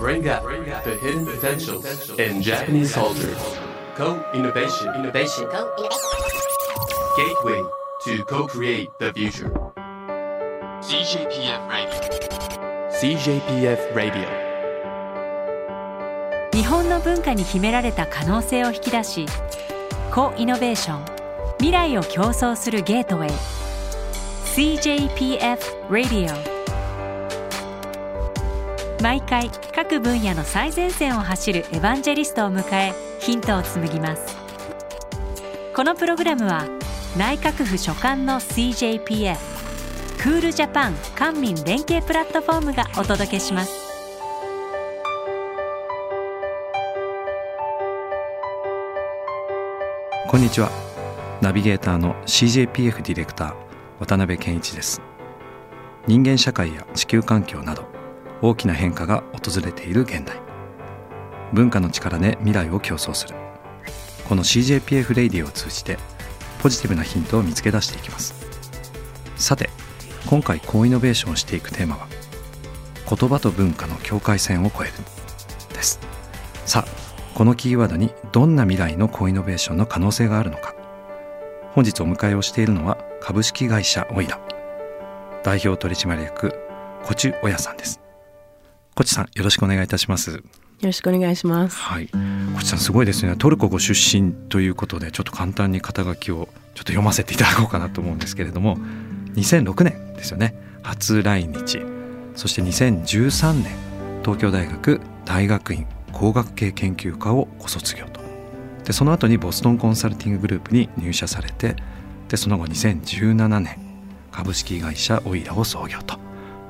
[0.00, 0.42] bring out
[0.82, 1.84] the hidden potentials
[2.18, 3.36] in Japanese culture.
[3.96, 4.88] Co-innovation.
[4.96, 5.46] Innovation.
[7.18, 7.62] Gateway
[8.04, 9.50] to co-create the future.
[10.80, 12.00] CJPF Radio.
[12.90, 14.26] CJPF Radio.
[16.52, 19.26] 日本の文化に秘められた可能性を引き出し
[20.12, 21.04] コイノベーション
[21.58, 23.30] 未来を競争するゲートウェイ
[24.56, 26.49] CJPF Radio
[29.02, 34.36] 毎回各分野の最前線を走るエヴァンジェリストを迎えヒントを紡ぎます。
[35.74, 36.66] このプログラムは
[37.16, 39.38] 内閣府所管の CJPF
[40.18, 43.72] クールジャパン官民連携プラットフォームがお届けします。
[50.28, 50.70] こんにちは。
[51.40, 53.54] ナビゲーターの CJPF ディレクター
[53.98, 55.00] 渡辺健一です。
[56.06, 57.89] 人間社会や地球環境など
[58.42, 60.36] 大きな変化が訪れている現代。
[61.52, 63.34] 文化の力で未来を競争する。
[64.28, 65.98] この CJPF レイディを通じて
[66.62, 68.34] ポジティブなヒントを見つけ出していきます。
[69.36, 69.70] さて
[70.26, 72.06] 今回高イノベーションをしていくテーマは
[73.08, 74.92] 言葉と文化の境界線を越える
[75.74, 75.98] です。
[76.66, 77.00] さあ
[77.34, 80.74] このキーワードにどんな未来のコイノベーションの可能性があるのか。
[81.72, 84.40] 本日お迎えをしているのは株式会社オイラ。
[85.42, 86.52] 代表取締役
[87.02, 88.00] コチュオヤさんです。
[89.00, 90.30] コチさんよろしくお願いいたします。
[90.30, 90.42] よ
[90.82, 91.76] ろしくお願いします。
[91.78, 92.08] はい。
[92.54, 93.34] コチさんすごいですね。
[93.34, 98.76] トルコご出身ということでちょっと簡単に肩書きをちょっと読ませていただこうかなと思うんですけれども。
[99.36, 100.54] 2006年ですよね。
[100.82, 101.80] 初来日。
[102.34, 103.72] そして2013年
[104.22, 108.20] 東京大学大学院工学系研究科をご卒業と。
[108.84, 111.74] でその後にボストンコンサルティンググループに入社されて
[112.28, 113.78] でその後2017年
[114.30, 116.18] 株式会社オイラを創業と。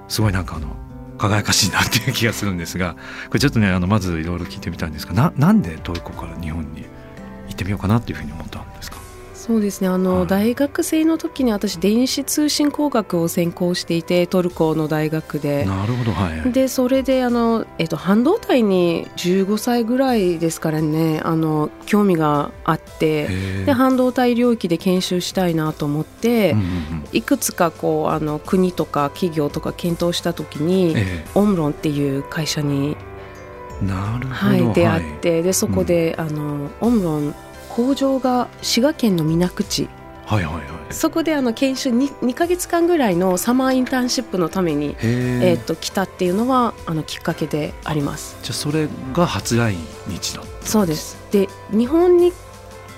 [0.06, 0.89] すごいなんかあの
[1.20, 2.96] 輝かしいなっていう気がするんですが
[3.28, 6.84] これちょっとねあのまずいろいろ聞いてみたいんですがななんでトルコから日本に
[7.48, 8.69] 行ってみようかなっていうふうに思ったん
[9.40, 9.88] そうですね。
[9.88, 15.64] あの、はい、大学生の時に私電子通信工学を専攻していてトルコの大学で。
[15.64, 16.12] なるほど。
[16.12, 16.52] はい。
[16.52, 23.28] でそれであの、えっと、半導体に15歳ぐらいですからねあの興味があって
[23.64, 30.94] で半導体領域で研修したいなと思って、うんうんうん、いくつかこうあの国とか企業とか検討した時に、
[31.34, 32.96] オムロンっていう会社に
[33.80, 37.34] なるほど、はい、出会って、はい、でそこで、うん、あのオムロン
[37.70, 39.88] 工場が滋賀県の水口。
[40.26, 40.64] はいはいはい、
[40.94, 48.36] そこであの研修 2, 2か月間ぐらいのサマーインターンシップのために、えー、と来たっていうのはあのきっかけであります。
[48.42, 49.74] じゃあそれが初来
[50.06, 51.18] 日だそうです。
[51.32, 52.32] で日本に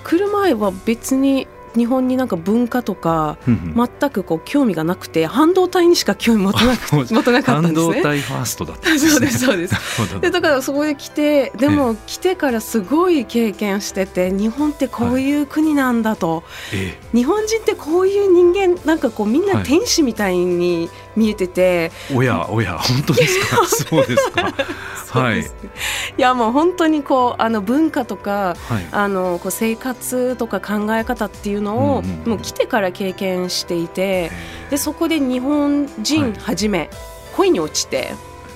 [0.03, 7.81] 来る前は別に日本になんか文化とか全くこう興味がなくて半導体にしか興味持たなく持たなかったんですね。
[7.81, 10.21] 半導体ファーストだったんです、 ね、そうですそうです。
[10.21, 16.77] でだからそこで来てでも来てからすごい経験してて日本ってこういう国なんだと、は
[17.13, 23.65] い、日本人ってこういう人間なんかこうみんな天使みたいに見えてて、はい、おやおや本当ですか？
[23.67, 24.53] そうですか。
[25.13, 25.45] はい、い
[26.17, 34.31] やもう本当にこうあの文化とか、はい、あのこう生活とか考え方っていうのを、もう来てから経験していて
[34.69, 36.89] でそこで日本人はじめ、はい、
[37.35, 38.13] 恋に落ちて。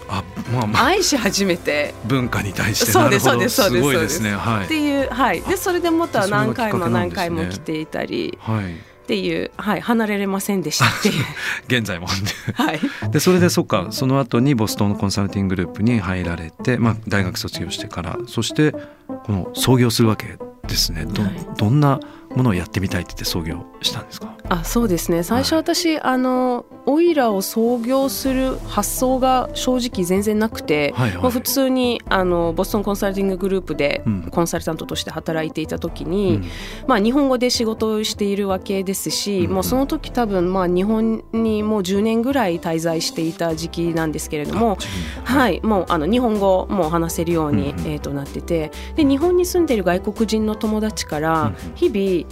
[0.10, 0.24] あ
[0.54, 1.94] まあまあ、愛し始めて。
[2.06, 2.92] 文化に対して。
[2.92, 4.32] そうですそうですすごいですね。
[4.32, 4.66] はい。
[4.66, 5.42] っていうはい。
[5.42, 8.98] でそれでまた何回も何回も来ていたり、はい。
[9.08, 11.24] っていう、はい、離れれませんでしたっていう。
[11.68, 12.08] 現在も。
[12.56, 12.80] はい、
[13.10, 13.88] でそれでそっか。
[13.92, 18.74] その後にボストンのコンサルティンググループに入られて、まあ、大学卒業してからそして
[19.08, 20.38] この創業するわけ
[20.68, 21.06] ですね。
[21.06, 22.02] どはい、どんな
[22.38, 24.36] ものをやってみたいって言って創業したんですか？
[24.50, 25.24] あそうですね。
[25.24, 36.46] 最初私、はい、あのオイラを創業する発想が正直全然なくて、はいはい、まあ、普通にあのボストンコンサルティンググループでコンサルタントとして働いていた時に、うん、
[36.88, 44.78] まあ、日本語で仕事をしているわけですし、うん、もうその時多分まあ日本にもう10年ぐらい滞在していた時期なんですけれども、
[45.26, 52.27] はい、もうあの日本語も話せるように、うん、えー、となっててで日本に住んでいる外国人の友達から日々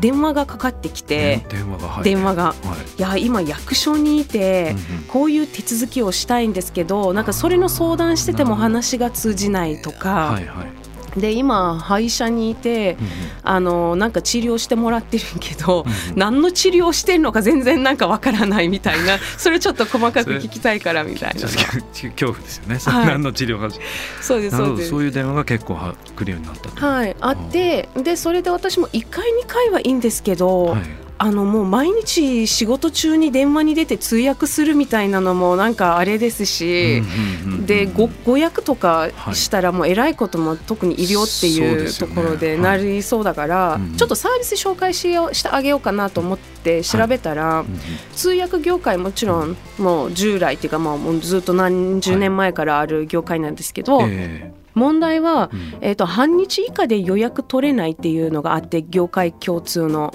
[0.00, 2.54] 電話がかかってきて電話が、電話が、は
[2.96, 4.76] い、いや今役所にいて、
[5.08, 10.77] こういう手続きをしたいんですけどなんかそれの相談してても話が通じないとか、はいはい、
[11.18, 13.08] で今歯医者にいて、うん、
[13.42, 19.18] あのなんか治療してもらってるけど、うん、何の治療してるのか全然なんかわからないみたいな。
[19.36, 21.40] それちょっと細かく聞きたいからみたいな。
[21.40, 23.68] 恐怖ですよね、はい、何の治療が
[24.20, 24.90] そうですそうです。
[24.90, 25.76] そういう電話が結構
[26.16, 27.16] 来るようになったはい。
[27.20, 37.02] あってでそれで私も1回2回はいいんですけど、はいあのもう毎日仕事中に電話に出て通訳するみたいなのもなんかあれですし、
[37.66, 47.64] でご語訳とかしたらもうえらいことも特に医療っていうところでなりそうだから、ちょっとサービス紹介しようしてあげようかなと思って調べたら、
[48.14, 54.02] 通訳業界もちろんもう従来っていうかもうずっと何十年前からある業界なんですけど、
[54.74, 55.50] 問題は、
[55.80, 60.14] えーと、半日以下で予約取れないっていうのがあって業界共通の。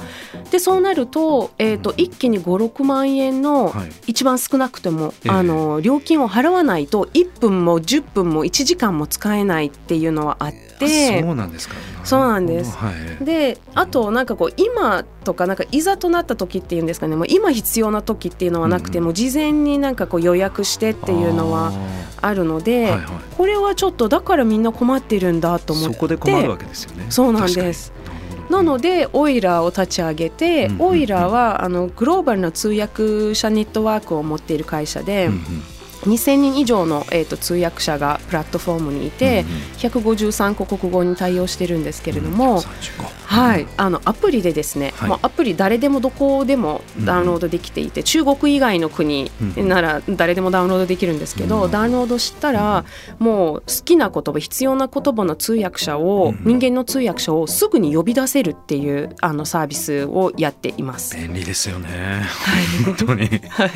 [0.52, 3.74] でそうなると,、えーと、一気に56万円の
[4.08, 10.73] 一番少なくても、はい、あの料金を払わないと1分も10分も1時間も使えないっていうのはあって。
[10.88, 11.76] そうなんですか。
[12.04, 12.76] そうなんです。
[12.78, 12.92] は
[13.22, 17.16] い、であとなんかこう今とかなんかいざとなった時っていうんですかね。
[17.16, 21.72] もう今必要な時っていうのはなくて、うん、も事前になんかこう予約してっていうのは
[22.22, 23.06] あるので、はいはい、
[23.38, 25.94] これはちょっとだからみんな困ってるんだと思って。
[25.94, 27.06] そこで困るわけですよね。
[27.10, 27.94] そうなんです。
[28.50, 35.28] なのでオイラーを立ち上げて、うん、オイラーはあのグローバルな通訳者ネットワークを持っている会社で。
[35.28, 35.40] うんうん
[36.04, 42.62] 2000人以上の、えーと、通訳者がプラットフォームにいて、うんうん、153個国語に対応してるんですけれども、うん、
[43.26, 52.86] はい、あのアプリでですね、はい、もうアプリ誰でもどこでもダウンロードできていて、うん、中国以外の国なら誰でもダウンロードできるんですけど、うん、ダウンロードしたら、
[53.20, 61.16] もう好きな言葉必要な言葉の通訳者を、人間の通訳者をすぐに呼び出せるっていうあのサービスをやっています。
[61.16, 61.90] 便利ですよね。
[61.90, 63.28] はい、本当に。
[63.50, 63.72] はい。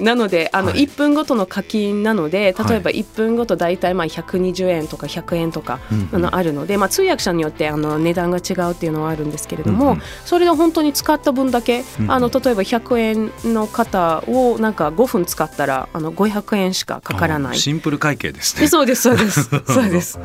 [0.00, 5.80] なのであの1分ごとの課金なので例えば1分ごと大体まあ120円とか100円とか
[6.12, 17.58] あのあるので、まあ、通訳者によってあの値段が違うっていうのはあるんですけれども、それで本当に使った分だけ、あの例えば100円の方をなんか5分使ったらあの500円しかかからない。
[17.58, 18.68] シンプル会計ですね。
[18.68, 19.50] そうですそうです。
[19.66, 20.18] そうです。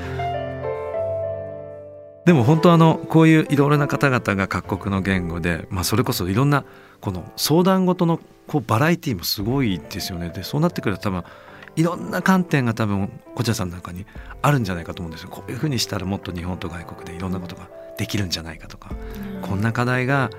[2.25, 6.65] でも本当あのこういういろいろな方々が各国の言語で、まあ、それこそいろんな
[7.01, 10.29] この相談事のこうバラエティーもすごいですよね。
[10.29, 11.23] でそうなってくると多分
[11.75, 14.05] いろんな観点が多分こちらさんの中に
[14.41, 15.29] あるんじゃないかと思うんですよ。
[15.29, 18.91] こういうふうにしたらもっと日本と外国でいろんなことができるんじゃないかとか、
[19.41, 20.29] こんな課題が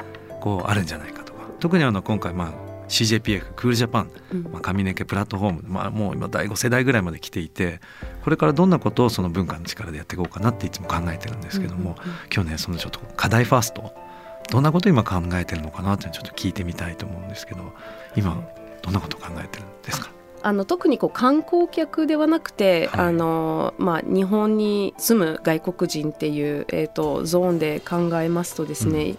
[0.41, 1.41] こうあるんじゃないかとか。
[1.59, 4.11] 特にあの今回まあ CJPF クールジャパン、
[4.51, 7.81] まあ、髪の毛プラットフォーム、まあ、もう今第5世代ぐらいまで来ていて
[8.23, 11.97] これからどんなことをその文化の力でやっていこうかなっていつも考えてるんですけども、
[12.33, 13.95] 今日ねそのちょっと課題ファースト
[14.51, 17.73] どんなこと今考えてるのかなってちょっと聞いてみたいと思うんですけど
[18.17, 18.43] 今
[18.83, 20.11] どんなこと考えてるんですか？
[20.45, 29.15] あの特にこう観光客ではなくて、はい、あのまあ、日本に住む外国人っていう、えーと、ゾーンで考えますとですね、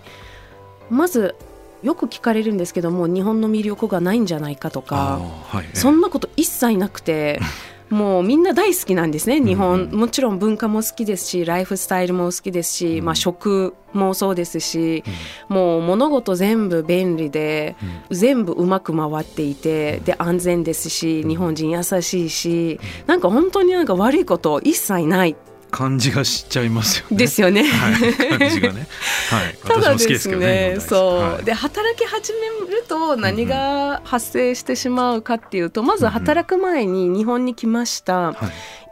[0.92, 1.36] うん、まず
[1.82, 7.40] よく聞かれるんですけども日本の魅力がないんじゃないかとか、はい、そんなこと一切なくて
[7.94, 15.04] もうみんな大好きなんですね日本、もちろん文化も好きですしライフスタイルも好きですし、まあ、食もそうですし、
[15.50, 17.76] もう物事全部便利で、
[18.10, 25.36] 全部うまく回っていてで安全ですし日本人優しいしなんか本当になんか悪いこと一切ない
[25.74, 27.18] 感じがしちゃいますよね。
[27.18, 27.64] ですよね。
[27.64, 28.88] はい、感じがね。
[29.32, 29.58] はい。
[29.68, 38.34] ただですね、ねそう、はい、で働き始めると何が発生してしまうかっていうと、まず働く前に日本に来ました。
[38.34, 38.38] は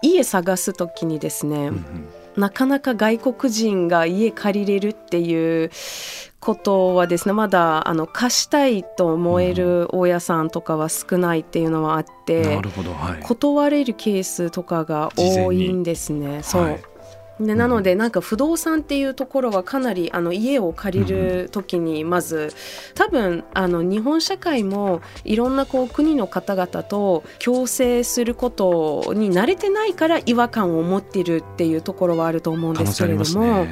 [0.02, 1.58] い、家探す時にですね。
[1.58, 1.82] うんうん
[2.38, 5.70] なかなか外国人が家借りれるっていう
[6.42, 16.42] ことはですねまだあの貸したいと思える大家さんとかは少ないっていうのはあって、なるほどはい、断れるケースとかが多いんですね。
[16.44, 16.84] そう、はい
[17.46, 22.54] でなのでなんか不動産っていうところはかなりあの家を借りる時にまず
[22.96, 33.66] 多分あの日本社会もいろんなこう国の方々と共生することに慣れてないから違和感を持っているっていうところはあると思うんですけれども、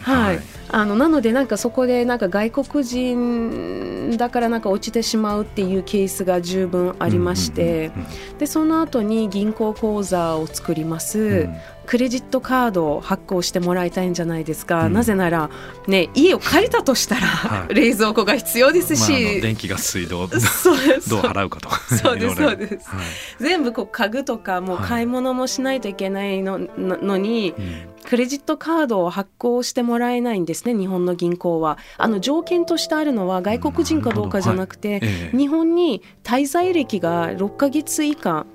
[0.00, 7.90] はい、あのなのでなんかそこでなんか外国人だからなんか落ちてしまうっていうケースが十分ありまして、
[8.38, 11.56] でその後に銀行口座を作ります、うん、
[11.90, 15.50] クレジットカードを発行してもらいたいんじゃないですか、うん、なぜなら、
[15.88, 21.68] ね、家を借りたとしたら、はい、冷蔵庫が必要ですし、まあ、電気ガス水道どう払うかと。
[21.68, 23.04] かそうですそうです、はい、
[23.40, 27.88] 全部こう家具とかもう買い物もしないといけないの,、のに、うん。
[28.08, 31.76] クレジットカードを発行してもらえないんですね日本の銀行は。
[31.98, 35.00] あの条件としてあるのは外国人かどうかじゃなくて、はい。
[35.02, 38.46] ええ、日本に滞在歴が6か月以下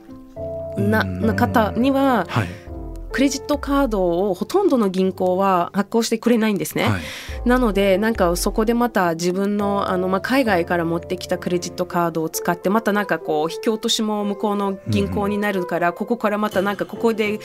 [0.77, 2.64] なな方には、はい
[3.15, 6.83] クレジットカードをほとんどの銀行は発行してくれないんですね。
[6.83, 7.01] はい、
[7.47, 17.39] なのでなんかそこでまた自分のあの、まあ、海外から持ってきたクレジットカードを使ってまたなんかこう引き落としも向こうの銀行になるから、うん、ここからまたなんかここで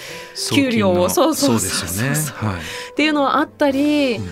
[0.52, 2.16] 給料をそうそうそうそう、ね。
[2.34, 2.60] はい、
[2.90, 4.16] っていうのはあったり。
[4.16, 4.24] うん。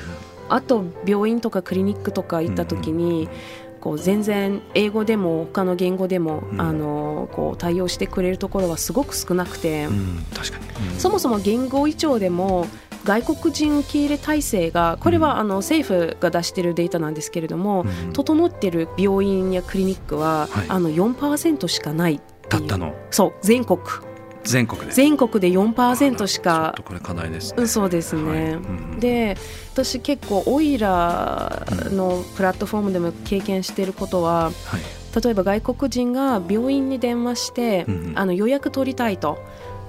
[0.50, 3.28] あと病院とかクリニックとか行った時に、
[3.80, 12.66] こう全然英語でも他の言語でも、うん、あのこう対応してくれるところはすごく少なくて、うん、確かに、うん、そもそも言語以上でも
[13.04, 22.94] 外国人受け入れ体制がこれはあの政府が出しているデータなんですけれども、整っている病院やクリニックは、はい、あの4%しかないたったの。
[23.11, 23.78] そう全国
[24.49, 24.93] 全国で。
[24.93, 26.75] 全国で4%しか。
[26.85, 27.67] これ課題ですね。
[27.67, 28.52] そうですね、はい。
[28.55, 29.37] うん、で
[29.73, 39.38] 私結構オイラのプラットフォームでも経験していることは、はい、例えば外国人が病院に電話して、うん、あの予約取りたいと。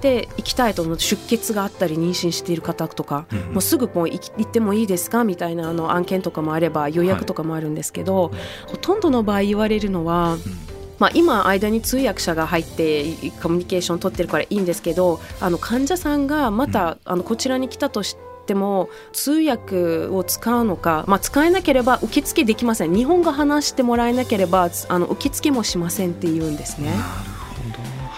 [0.00, 8.32] で行きたいと思う出血があったり妊娠している方とか、うん、もうすぐもう行ってもいいですかみたいなあの案件とかもあれば予約とかもあるんですけど、はい、
[8.70, 10.69] ほとんどの場合言われるのは、うん
[11.00, 13.04] まあ、今間に通訳者が入って
[13.42, 18.16] コミュニケーションを取ってるからいいんですけどあの患者さんがまた、あのこちらに来たとし
[18.46, 22.94] ても通訳を使うのか、まあ、使えなければ受付できません。
[22.94, 26.92] 日本語話してもらえなければあの受付もしませんって言うんですね。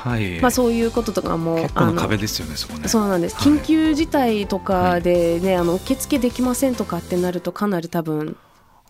[0.03, 2.89] はい、まあ、そういうこととかも結構の壁ですよねそこね。
[2.89, 8.37] そうなんです、緊急事態とかでね、はい、あの受付できませんとかってなるとかなり多分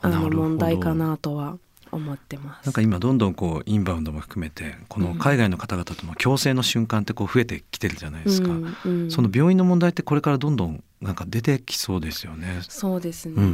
[0.01, 1.59] あの問題かなとは
[1.93, 2.67] 思ってます。
[2.67, 12.61] なんか今どんどんこうインバウンドも含めてこの海外の方々との共生の瞬間ってこう増えてきてるじゃないですか、うんうん、その病院の問題ってこれからどんどんなんか出てきそうですよね。
[12.69, 13.35] そうですね。
[13.37, 13.53] うんうんう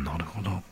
[0.00, 0.04] ん。
[0.04, 0.62] なるほど。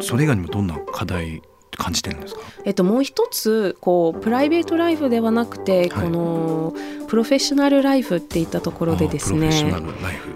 [0.00, 1.42] それ以外にもどんな課題
[1.76, 6.74] 感じてるんですか、えっと、もう一つこうプライベートライフではなくて、はい、この
[7.10, 9.50] プロフェッショナルライフっていったところでですね。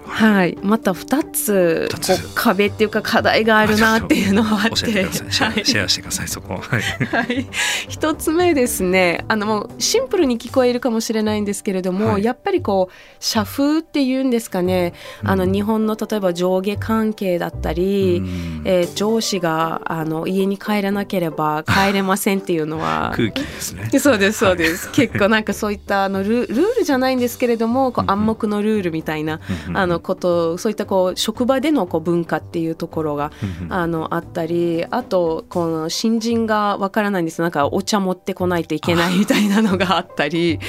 [0.03, 1.89] はい、また2つ
[2.35, 4.75] 壁っていうか課題があるなっていうのはあって。
[4.75, 6.77] シェアしてくださいそこは。
[6.77, 7.47] い、はい、
[7.87, 14.93] 1つ目ですねあのもうシンプルに聞こえるかもしれないんですけれども、はい、やっぱりこう社風っていうんですかね。
[15.23, 23.13] あの日本の例えば上下関係だったり、うん、えー、上司があの家に帰らなければ 帰れませんっていうのは。
[23.15, 23.89] 空気ですね。
[23.97, 29.39] そうですそうです、はい、結構なんかそういったあのルルールじゃないんですけれどもこう暗黙のルールみたいな、
[29.73, 33.31] あのことそういったこう職場でのこう文化っていうところが、
[33.69, 37.41] あのあったりあとこの新人がわからないんです。
[37.41, 40.59] なんかお茶持ってこないといけないみたいなのがあったり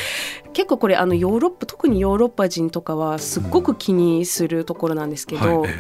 [0.56, 5.70] 結構これあのヨーロッパ特にヨーロッパ人とかはすっごく気にするところなんですけど、はい、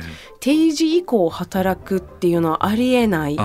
[0.40, 3.38] 定時以降働くっていうのはありえない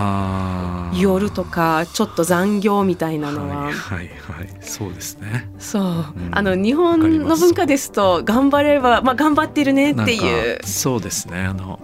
[1.00, 3.72] 夜とかちょっと残業みたいなのは。
[3.72, 5.50] はいはい、はい、そうですね。
[5.58, 10.60] そう、うん、あの日本の文化ですと頑張れば、まあ、頑張ってるねっていう。
[10.66, 11.42] そうですね。
[11.42, 11.80] あの、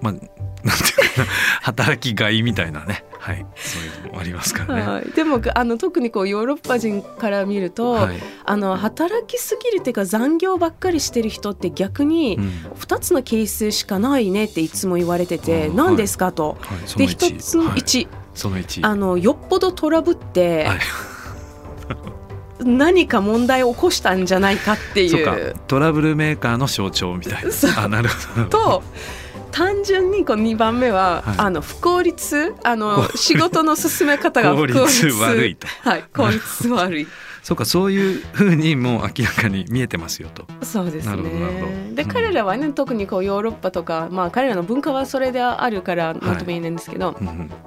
[0.00, 1.26] まあ、 なんていうかな
[1.62, 3.04] 働きがいみたいなね。
[3.18, 4.82] はい、そういうのもありますからね。
[4.82, 12.38] はい、でもあの特にこうヨーロッパ人から見ると、はい、あの働きすぎるっていうか残業ばっかりしてる人って逆に
[12.78, 16.56] 2つのケースしかないねっていつも言われてて、うん、何ですかと。
[16.60, 17.32] はい、で一。
[17.36, 20.68] つの1、その1あのよっぽどトラブって、
[22.68, 25.56] 何か問題を起こしたんじゃないかっていう。
[25.66, 27.82] トラブルメーカーの象徴みたいな。
[27.82, 28.48] あなるほど。
[28.48, 28.82] と
[29.50, 32.54] 単純にこの2番目は、はい、あの不効率？
[32.62, 35.06] あの仕事の進め方が不効率。
[35.06, 37.06] 悪いと、はい、効率悪い。
[37.42, 40.46] そうかそういうふうにもう明らかに見えてますよと。
[40.62, 41.94] そうですね。
[41.94, 47.16] で、彼らはね特にこうヨーロッパとかまあ彼らの文化はそれであるからなんとも言えないんですけど、はい、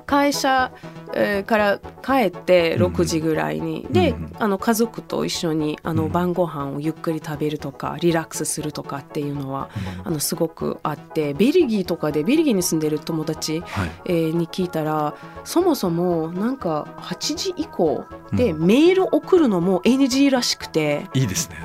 [0.06, 0.72] 会社、
[1.16, 21.56] えー、から帰って6時ぐらいに、うん、で、あの家族と一緒にあの晩ご飯をゆっくり食べるとかリラックスするとかっていうのは、うん、あのすごくあってベルギーとかでベルギーに住んでる友達、はい、えー、に聞いたらそもそもなんか8時以降でメール送るのもも NG らしくていいですね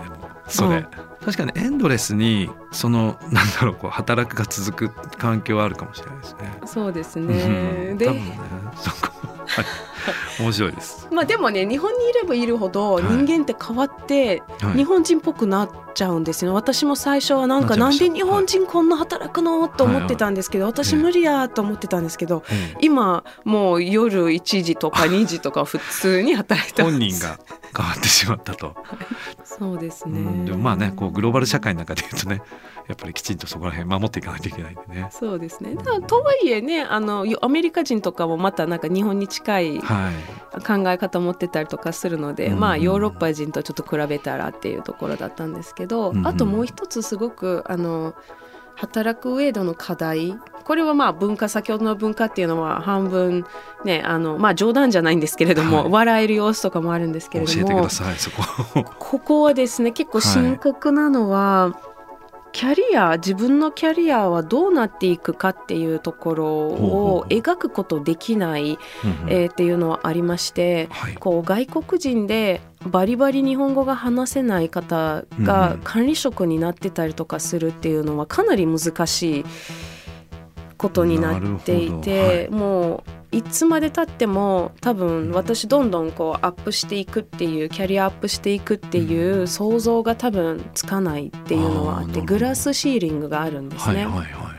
[0.48, 0.84] それ、うん、
[1.24, 6.60] 確かにエンドレスにそのなんだろうこう働くが続く環境はあるかもしれないですね。
[6.66, 7.34] そうですね、
[7.90, 8.38] うん、で多分ね
[8.76, 9.12] そこ
[9.46, 9.64] はい
[10.40, 11.08] 面白いです。
[11.10, 14.42] まあでもね日本にいればいるほど人間って変わって、
[14.74, 22.44] 日本人っぽくなっちゃうんですよ、私も最初はなんかなんで日本人こんな働くの、と思ってたんですけど、私無理やと思ってたんですけど、
[22.80, 27.38] 今もう夜1時とか 2時とか普通に働いて本人が
[27.76, 28.74] 変わってしまったと。
[29.44, 32.42] そうですね、でもまあねこうグローバル社会の中でいうとね
[32.88, 35.08] やっぱりきちんとそこら辺守っていかないといけないんでね。
[35.10, 35.76] そうですね。
[36.06, 39.80] とはいえね、あのアメリカ人とかもまたなんか日本に近い
[40.66, 48.14] 考え方を持ってたりとかするので、はい、まあヨーロッパ人とちょっと比べたらっていうところだったんですけど、あともう一つすごくあの
[48.74, 50.38] 働く上での課題。
[50.64, 53.44] これはまあ文化先ほどの文化っていうのは半分
[53.84, 57.88] ねあのまあ冗談じゃないんですけれども、はい、笑える様子とかもあるんですけれどもこ
[58.74, 58.84] こ。
[58.98, 61.95] ここはですね結構深刻なのは、はい
[62.56, 68.78] キャリア自分のキャリアはどうなっていくかっていうところを描くことできない、
[69.28, 79.44] えー、っていうのはありまして、はい、こう外国人でバリバリ日本語が話せない方が管理職になってたりとかするっていうのはかなり難しい
[80.76, 93.96] ことになっていて、はい、もういつまでたっても多分私どんどんこうアップしていくっていうキャリアアップしていくっていう想像が多分つかないっていうのはあってグラスシーリングがあるんですね。
[93.96, 94.56] はいはいはい。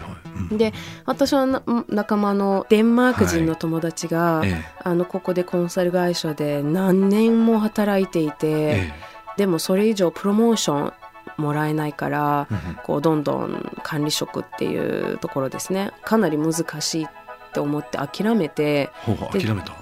[0.51, 0.73] で
[1.05, 8.93] 私は仲間のデンマーク人の友達が、はいええ、あのここでコンサル会社で何年も働いていて、え、
[9.37, 10.93] でもそれ以上プロモーション
[11.37, 12.47] もらえないから、
[12.83, 15.91] こうどんどん管理職っていうところですね。
[16.03, 17.07] かなり難しいっ
[17.53, 18.91] て思って諦めて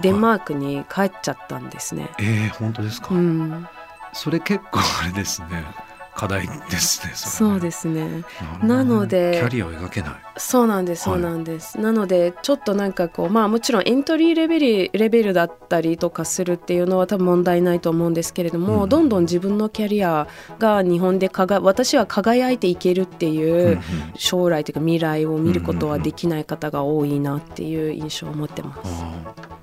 [0.02, 2.10] デンマークに帰っちゃったんですね。
[2.20, 3.68] えー、本当ですか、うん、
[4.14, 5.66] それ結構あれですね
[6.16, 8.24] 課題ですねそうですね。
[8.64, 10.12] なのでキャリアを描けない。
[10.38, 20.28] そうなんですそうなんです、はい、なのでちょっとなんかこうまあもちろんエントリーレベルレベルだったりとかするっていうのは多分問題ないと思うんですけれども、うん、どんどん自分のキャリア
[20.60, 23.80] が日本でかが私は輝いていけるっていう
[24.16, 29.04] 将来というか未来を見ることはできない方が多いなっていう印象を持ってます。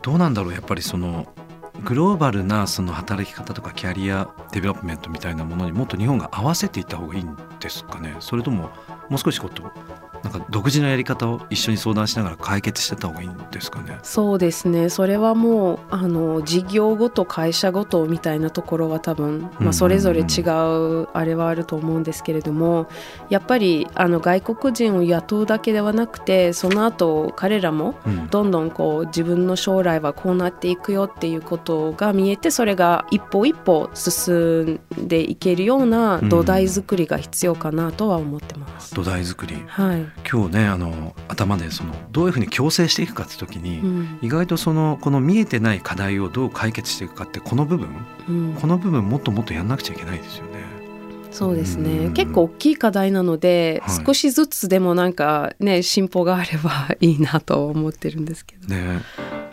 [0.03, 1.27] どうなんだろうやっぱりその
[1.85, 8.17] グローバルなその働き方とかキャリアデベロップメントみたいなものにもっと日本が合わせていった方がいいんですかね？
[8.21, 8.71] それとも
[9.09, 9.71] もう少しこと
[10.23, 13.99] なんか独自のやり方を一緒に相談しながら解決してた方がいいんですかね？
[14.03, 14.89] そうですね。
[14.89, 22.89] それはもうあの事業ごと会社ごとみたいなところは多分、まあ、それぞれ違うあれはあると思うんですけれども
[23.31, 27.97] やっぱりあの外国人を雇うだけではなくてその後彼らも
[28.31, 38.95] どんどんこう自分の将来はこうなっていくよっていうことが見えてそれが一歩一歩進んでいけるような土台作りが必要かなとは思ってます。
[38.95, 47.89] 土台作り、はい今日ねあの頭でそのどういうふうに共生していくかって時に、うん、意外とそのこの見えてない課題をどう解決していくかってこの部分、
[48.29, 50.63] うん、この部分もっともっとやんなくちゃいけないですよね。
[51.31, 58.69] そうですね、結構大きい課題なので、はい、少しずつでもなんかね進歩があればいいなと思ってるんですけど。
[58.69, 59.01] ね。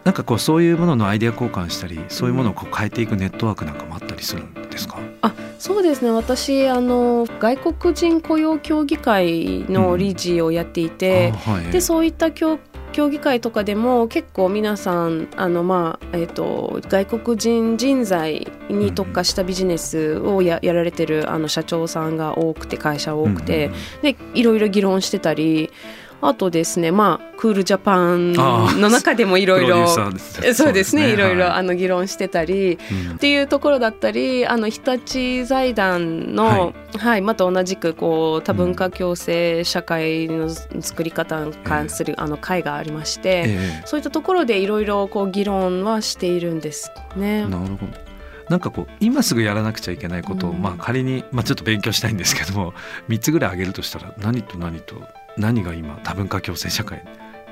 [0.03, 6.09] なんかこうそういうもののアイデア交換したりそういうものをこう変えていくネットワークなんかもあったりするんですか、あそうですね。
[6.09, 11.53] 私あの外国人雇用協議会の理事をやっていて、うん。
[11.53, 12.59] はい、でそういった協
[12.91, 25.71] 協議会とかでも結構皆さんあの、まあえーと、外国人人材に特化したビジネスをややられてるあの社長さんが多くて会社多くて、うんうん、でいろいろ議論してたり
[26.21, 32.77] あとですねまあクールジャパンの中でもいろいろそうですねいろいろあの議論してたり、
[33.15, 47.45] っていうところだったりあの日立財団の、はい、はい、また同じくこう多文化共生社会の作り方に関する、あの会がありまして、えー、そういったところでいろいろこう議論はしているんですね。
[47.45, 48.09] なるほど。
[48.49, 52.73] なんかこう今すぐやらなくちゃいけないことを、うん、まあ仮に、まあ、ちょっと勉強したいんですけども
[53.07, 54.95] 3つぐらい挙げるとしたら何と何と
[55.39, 57.03] 何が今多文化共生社会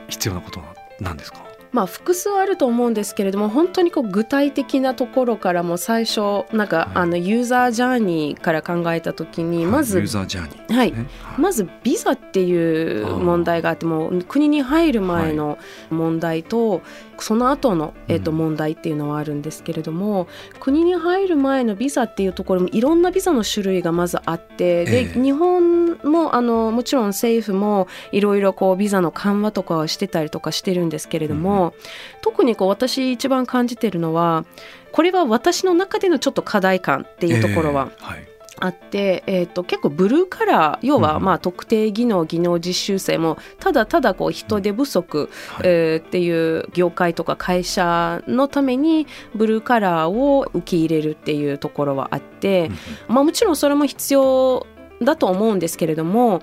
[0.09, 0.61] 必要なこと
[0.99, 1.47] なんですか？
[1.73, 10.93] まあ、複数あると思うんですけれども本当にこう具体的なところからも最初なんか、あのユーザージャーニーから考えた時にまず、ユーザージャーニー、はい、
[11.37, 15.57] まずビザっていう問題があっても国に入る前の
[15.89, 16.81] 問題と、
[17.23, 31.73] その後の、えー、と問題っていうのはあるんですけれども、うん、国に入る前のビザっていうところもいろんなビザの種類がまずあってで、えー、日本もあのもちろん政府もいろいろこうビザの緩和とかはしてたりとかしてるんですけれども、うん、
[32.21, 34.45] 特にこう私一番感じてるのは
[34.91, 45.29] これは私の中でのちょっと課題感っていうところは、えーはいあって、えーと、結構ブルーカラー要はまあ特定技能技能実習生もただただこう人手不足、
[45.63, 52.69] えー、っていう業界とか会社のためにブルーカラーを受け入れるっていうところはあって、
[53.07, 54.65] まあ、もちろんそれも必要
[55.01, 56.41] だと思うんですけれども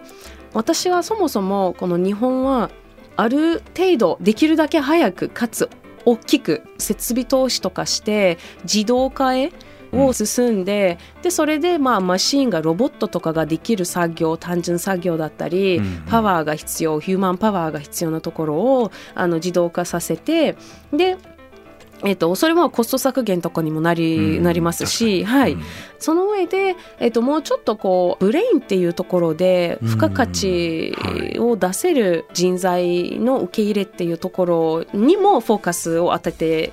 [0.53, 2.71] 私はそもそもこの日本は
[3.17, 5.69] ある程度できるだけ早くかつ
[6.05, 9.53] 大きく設備投資とかして自動化へ
[9.97, 20.57] を進んでうん、でそれでまあマシンがロボットとかができる作業単純作業だったり、うんうん、パワーが必要ヒューマンパワーが必要なところをあの自動化させて
[20.93, 21.17] で
[22.05, 25.63] えーと、それもコスト削減とかにもなりうん、なりますし、はい、うん、
[25.99, 30.95] その上で、えーと、もうちょっとこうブレインっていうところで付加価値
[31.39, 36.73] を出せる人材の受け入れっていうところにもフォーカスを当てて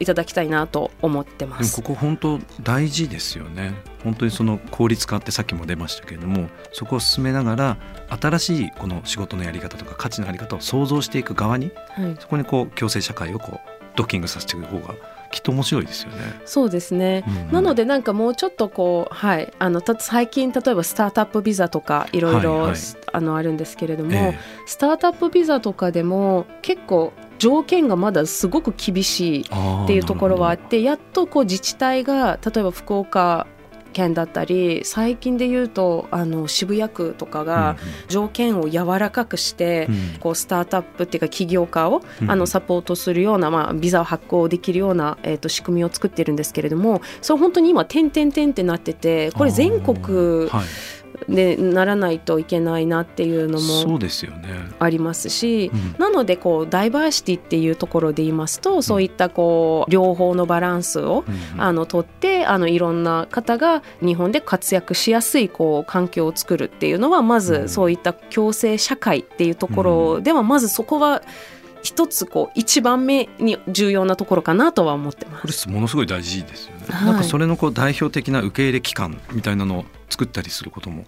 [0.00, 1.76] いただきたいなと思ってます。
[1.76, 3.74] ここ本当大事ですよね。
[4.02, 7.76] 本当にその効率化ってさっきも出ましたけれどもそこを進めながら
[8.20, 14.94] 新しいこの仕事のやり方とか価値のあり方を創造していく側に、はい、そこにこう共生社会をこうドッキングさせていく方が
[15.30, 16.40] きっと面白いですよね。
[16.44, 17.24] そうですね。
[17.26, 22.72] うんうん、なのでなんかもうちょっとこうはいあの最近例えばスタートアップビザとかいろいろ
[23.12, 24.34] あのあるんですけれども、えー、
[24.66, 27.12] スタートアップビザとかでも結構
[27.44, 33.46] 条件がまだすごく厳しいっていうところはあってやっとこう自治体が例えば福岡
[33.92, 37.76] 県だったり最近で言うとあの渋谷区とかが
[38.08, 50.48] 条件を柔らかくして、うん、こうスタートアップっていうか起業家を、うん、あのサポートするような、まあ、ビザを発行できるような、えーと、仕組みを作ってるんですけれどもそれ本当に今点々点ってなっててこれ全国
[51.28, 53.98] でならないといけないなっていうのも
[54.78, 61.24] ありますし、ねうん、なのでこうダイバーシティっていうところで言いますと、そういったこう両方のバランスを、
[61.54, 71.22] うん、あの取ってあのいろんな方が日本で活躍しやすいこう環境を作るっていうのはまずそういった共生社会っていうところではまずそこは
[71.82, 75.66] 一つこう一番目に重要なところかなとは思ってます。
[75.66, 81.04] これものすごい大事ですよなんかそれのこう代表的な受け入れ機関みたいなのを作ったりすることも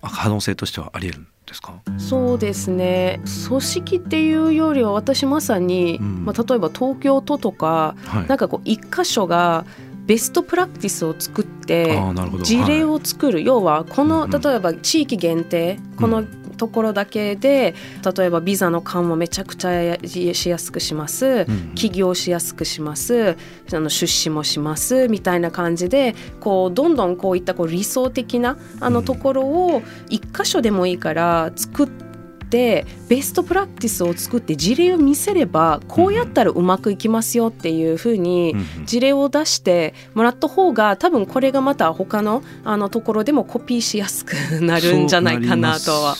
[0.00, 1.80] 可能性としてはあり得るんですか？
[1.98, 3.20] そうですね。
[3.48, 9.64] 組織っていうよりは私まさに、うん、まあ、例えば東京都とか、はい、なんかこう一箇所が
[10.06, 12.00] ベストプラクティスを作って
[12.42, 16.24] 事例を作る、はい、要はこの例えば地域限定、この
[16.58, 17.74] ところだけで
[18.16, 23.36] 例えばビザの緩和めちゃくちゃしやすくします、起業しやすくします。
[23.72, 25.08] あの出資もします。
[25.08, 32.07] みたいな感じでこうどんどんこういったこう理想的なあのところを一箇所でもいいから作って
[32.48, 38.56] ってベストプラクティスを作って事例を見せればこうやったらうまくいきますよっていうふうに
[38.86, 46.16] 事例を出してもらった方が多分これがまた他のあのところでもコピーしやすくなるんじゃないかなとは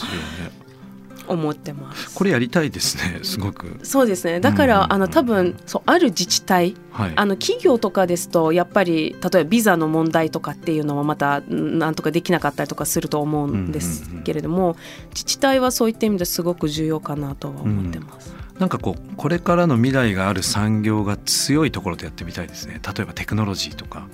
[1.29, 2.15] 思ってます。
[2.15, 3.79] これやりたいですね、すごく。
[3.83, 4.41] そうですね。
[4.41, 14.77] だから、うん、あの多分そうある自治体、はい、あの企業とかですとやっぱり例えばビザの問題とかっていうのはまたなんとかできなかったりとかすると思うんですけれども、
[15.11, 18.35] 自治体はそういった意味ですごく重要かなとは思ってます。
[18.55, 22.81] うん、なんかこうこれからの未来がある産業が強いところでやってみたいですね。
[22.85, 24.07] 例えばテクノロジーとか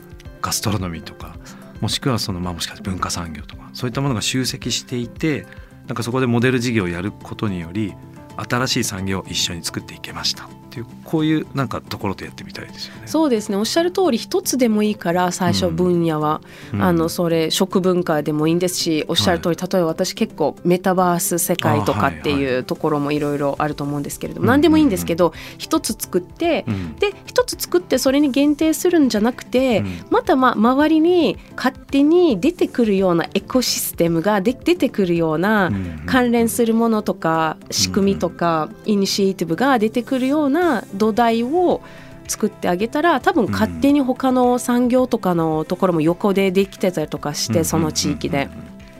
[0.42, 1.36] ガストロノミーとか。
[1.80, 5.44] もしくはそのまあもしかして文化産業とかそういったものが集積していて
[5.86, 7.94] なんかそこでモデル事業をやることにより
[8.36, 10.48] 新しい産業を一緒に作っていけました。
[10.74, 13.02] っていうこういうなんかところでやってみたいですよね。
[13.06, 13.56] そうですね。
[13.56, 16.40] おっしゃる通り一つでもいいから最初分野は、
[16.72, 35.70] うん、あのそれ食文化でもいいんですしおっしゃる通り、はい、例えば私結構メタバース世界とかっていうところもいろいろあると思うんですけれども、何でもいいんですけど一つ作って、うん、で一つ作ってそれに限定するんじゃなくて、うん、またま周りに勝手に出てくるようなエコシステムがで出てくるような
[36.06, 40.63] 関連するものとか仕組みとかイニシエティブが出てくるような
[40.94, 41.80] 土台を
[42.28, 48.48] 作ってあげたら多分勝手に他の産業とかのところも横でできてたりとかして、その地域で、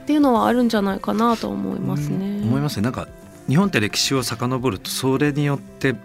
[0.03, 2.41] っていうのはあるんじゃないかなと思いますね。
[2.43, 2.83] 思いますね。
[2.83, 3.07] なんか
[3.47, 5.95] 日本って歴史を遡るとそれによって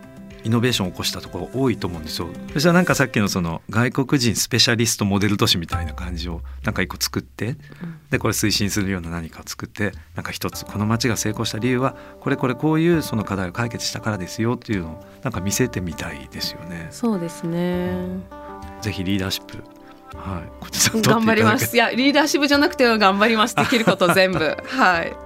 [0.44, 2.28] イノベーションを起こしたところ多いと思うんですよ。
[2.52, 7.56] そしたらなんかさっきのその外国人スペシャリストモデル都市みたいな感じをなんか一個作って、
[8.10, 16.88] でこれ推進するような何かを作ってなんか一つこの町が成功した理由はこれこれこういうその課題を解決したからですよっていうのをなんか見せてみたいですよね。
[16.90, 17.90] そうですね。
[18.80, 19.58] ぜひリーダーシップ
[20.16, 21.74] はい、頑張ります。
[21.74, 23.54] いや、リーダーシップじゃなくて頑張ります。
[23.54, 24.38] できること全部。
[24.66, 25.16] はい。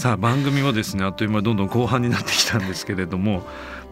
[0.00, 3.42] さあ番組もですねあっという間どんどん後半になってきたんですけれども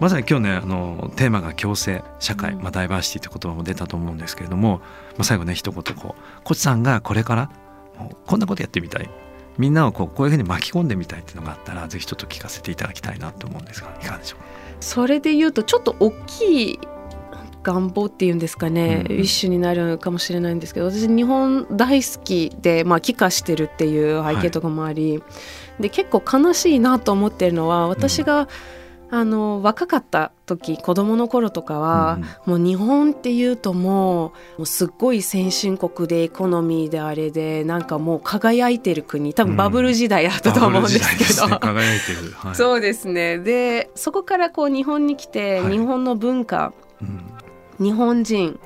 [0.00, 4.84] まさに今日ねあのテーマが共生社会、まあ、ダイバーシティって言葉も出たと思うんですけれども、ま
[5.18, 7.50] あ、最後ね一言こうコチさんがこれから
[7.98, 9.10] もうこんなことやってみたい。
[9.58, 14.46] みんなをこうこういうふうに巻き込んでみたいっていうのがあったらぜひちょっと聞かせていただきたいなと思うんですがいかがでしょうか？
[14.80, 16.78] それで言うとちょっと大きい
[17.62, 25.24] 願望っていうんですかね、うん、一種になるかもしれないんですけど私日本大好きで、まあ、帰化してるっていう背景とかもあり、は
[25.80, 28.46] い、で結構悲しいなと思ってるのは私が、うん
[29.10, 43.38] あの若かった時子供の頃とかは、うん、もう日本っていうともうすっごい先進国でエコノミーであれでなんかもう輝いてる国多分バブル時代だったと思うんですけど、うんね、輝いてる、はい、そうですね。
[43.38, 47.20] でそこからこう日本に来て、日本の文化、うん、
[47.80, 48.58] 日本人。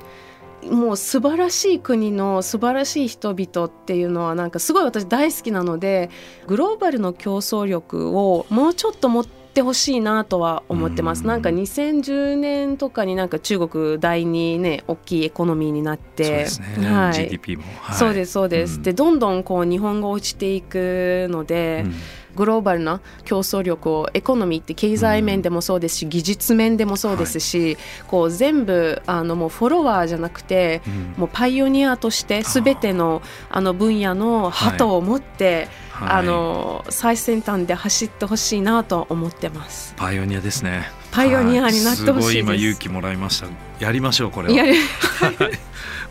[0.70, 6.08] もう素晴らしい国の素晴らしい人々っていうのはなんかすごい私大好きなので
[6.46, 11.26] グローバルの競争力をもうちょっと持ってほしいなとは思ってます。
[11.26, 16.46] なんか2010年とかになんか中国第二ね大きいエコノミーになって、
[16.78, 18.76] ね、はい、GDP も、はい、そうですそうです。
[18.76, 21.82] うん、でどんどんこう日本が落ちていくので。
[21.86, 21.94] うん
[22.36, 30.82] グローバルな競争力をエコノミーって経済面でもそうですし、技術面でもそうですし、こう全部あのもうフォロワーじゃなくて、
[31.16, 35.68] もうパイオニアとして全てのあの分野の鳩を持って、
[36.00, 39.94] あの最先端で走ってほしいなと思ってます。
[39.96, 40.90] パイオニアですね。
[41.10, 43.46] パイオニアになってほしい今勇気もらいました。
[43.78, 44.64] やりましょうこれは。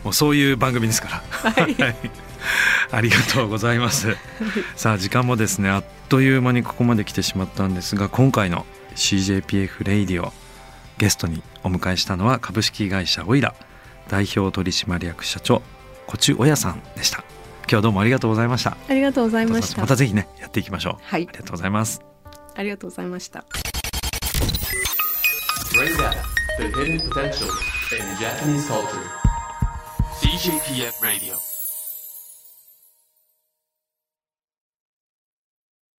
[0.04, 1.50] もうそういう番組ですから。
[1.50, 1.76] はい。
[2.90, 4.16] ありがとうございます。
[4.76, 10.30] さあ時間もですねあっという間にここまで来てしまったんですが今回の CJPF レイディオ
[10.98, 13.54] ゲストにお迎えしたのは株式会社オイラ
[14.10, 15.62] 代表取締役社長
[16.06, 17.24] 小中親さんでした。
[17.60, 18.76] 今日はどうもありがとうございました。
[18.90, 19.80] ありがとうございました。
[19.80, 21.02] またぜひねやっていきましょう。
[21.02, 21.26] はい。
[21.26, 22.02] ありがとうございます。
[22.56, 23.46] ありがとうございました。
[30.20, 31.51] CJPF Radio